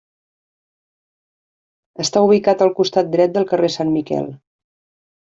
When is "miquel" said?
3.99-4.33